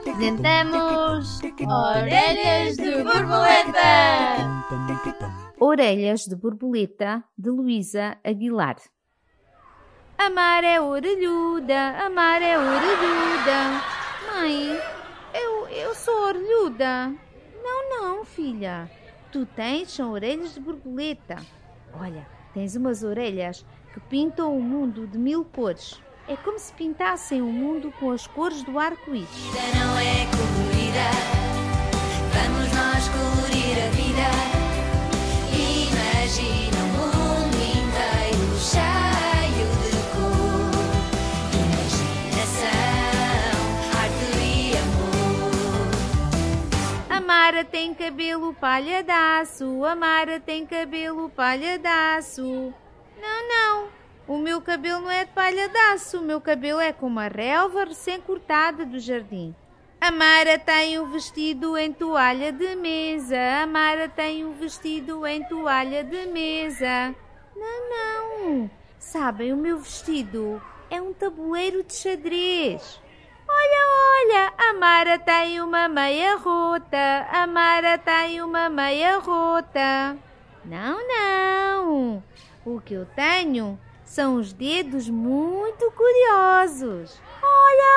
[0.00, 4.50] Apresentamos Orelhas de Borboleta!
[5.60, 8.78] Orelhas de Borboleta, de Luísa Aguilar.
[10.18, 13.80] Amar é orelhuda, amar é orelhuda.
[14.34, 14.76] Mãe,
[15.32, 17.14] eu, eu sou orelhuda.
[17.62, 18.90] Não, não, filha.
[19.30, 21.36] Tu tens são orelhas de borboleta.
[21.94, 26.02] Olha, tens umas orelhas que pintam o mundo de mil cores.
[26.32, 29.28] É como se pintassem o mundo com as cores do arco-íris.
[29.28, 31.10] vida não é colorida.
[32.32, 34.28] Vamos nós colorir a vida.
[35.52, 40.72] Imagina um mundo inteiro cheio de cor.
[42.32, 42.80] Imaginação,
[44.00, 45.90] arte e amor.
[47.10, 52.72] A Mara tem cabelo palhadaço, a Mara tem cabelo palhadaço.
[53.20, 54.01] Não, não,
[54.32, 58.86] o meu cabelo não é de palhadaço, o meu cabelo é como a relva recém-cortada
[58.86, 59.54] do jardim.
[60.00, 65.44] A Mara tem um vestido em toalha de mesa, a Mara tem um vestido em
[65.44, 67.14] toalha de mesa.
[67.54, 73.02] Não, não, sabem, o meu vestido é um tabuleiro de xadrez.
[73.46, 73.84] Olha,
[74.16, 80.16] olha, a Mara tem uma meia rota, a Mara tem uma meia rota.
[80.64, 82.22] Não, não.
[82.64, 87.20] O que eu tenho são os dedos muito curiosos.
[87.42, 87.92] Olha,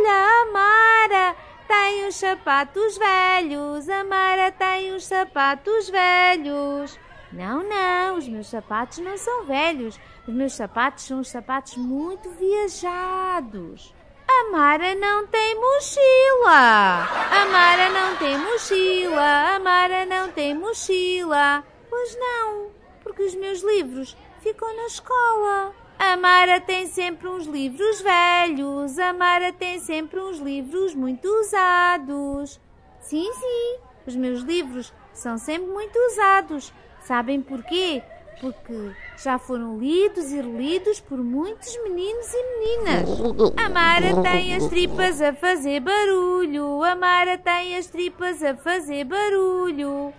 [0.00, 6.98] olha, a Mara tem os sapatos velhos, a Mara tem os sapatos velhos.
[7.32, 10.00] Não, não, os meus sapatos não são velhos.
[10.26, 13.94] Os meus sapatos são os sapatos muito viajados.
[14.26, 17.08] A Mara não tem mochila.
[17.30, 19.54] A Mara não tem mochila.
[19.54, 21.64] A Mara não tem mochila.
[21.88, 22.70] Pois não,
[23.02, 25.74] porque os meus livros ficam na escola.
[25.98, 28.98] A Mara tem sempre uns livros velhos.
[28.98, 32.60] A Mara tem sempre uns livros muito usados.
[33.00, 36.72] Sim, sim, os meus livros são sempre muito usados.
[37.00, 38.02] Sabem porquê?
[38.40, 43.08] Porque já foram lidos e relidos por muitos meninos e meninas.
[43.56, 46.84] A Mara tem as tripas a fazer barulho.
[46.84, 50.12] A Mara tem as tripas a fazer barulho.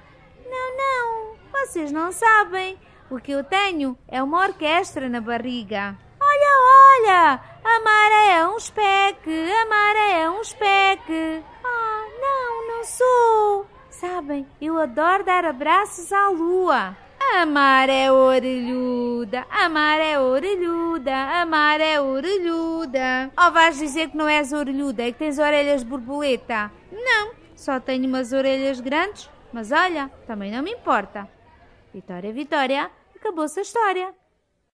[0.45, 2.77] Não, não, vocês não sabem.
[3.09, 5.97] O que eu tenho é uma orquestra na barriga.
[6.21, 6.53] Olha,
[7.01, 11.43] olha, a Mara é um espeque, a Mara é um espeque.
[11.63, 13.67] Ah, não, não sou.
[13.89, 16.95] Sabem, eu adoro dar abraços à lua.
[17.33, 23.31] A Mara é orelhuda, a Mara é orelhuda, a Mara é orelhuda.
[23.43, 26.71] Ou vais dizer que não és orelhuda, é que tens orelhas borboleta?
[26.91, 31.27] Não, só tenho umas orelhas grandes, mas olha, também não me importa.
[31.91, 34.15] Vitória, Vitória, acabou-se a história.